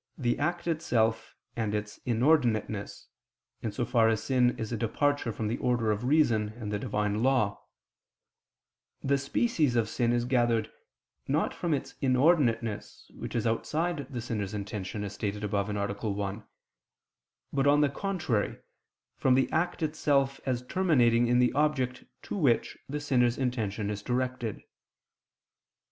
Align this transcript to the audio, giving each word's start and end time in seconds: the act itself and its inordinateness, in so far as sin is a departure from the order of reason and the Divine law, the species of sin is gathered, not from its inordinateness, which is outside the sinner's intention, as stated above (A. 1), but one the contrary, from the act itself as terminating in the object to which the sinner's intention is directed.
the 0.17 0.39
act 0.39 0.65
itself 0.65 1.35
and 1.55 1.75
its 1.75 1.99
inordinateness, 2.07 3.05
in 3.61 3.71
so 3.71 3.85
far 3.85 4.09
as 4.09 4.23
sin 4.23 4.57
is 4.57 4.71
a 4.71 4.75
departure 4.75 5.31
from 5.31 5.47
the 5.47 5.59
order 5.59 5.91
of 5.91 6.05
reason 6.05 6.49
and 6.57 6.71
the 6.71 6.79
Divine 6.79 7.21
law, 7.21 7.63
the 9.03 9.19
species 9.19 9.75
of 9.75 9.87
sin 9.87 10.11
is 10.11 10.25
gathered, 10.25 10.71
not 11.27 11.53
from 11.53 11.71
its 11.71 11.93
inordinateness, 12.01 13.11
which 13.15 13.35
is 13.35 13.45
outside 13.45 14.07
the 14.11 14.21
sinner's 14.21 14.55
intention, 14.55 15.03
as 15.03 15.13
stated 15.13 15.43
above 15.43 15.69
(A. 15.69 15.93
1), 16.09 16.43
but 17.53 17.67
one 17.67 17.81
the 17.81 17.87
contrary, 17.87 18.57
from 19.17 19.35
the 19.35 19.47
act 19.51 19.83
itself 19.83 20.41
as 20.47 20.65
terminating 20.65 21.27
in 21.27 21.37
the 21.37 21.53
object 21.53 22.05
to 22.23 22.35
which 22.35 22.75
the 22.89 22.99
sinner's 22.99 23.37
intention 23.37 23.91
is 23.91 24.01
directed. 24.01 24.63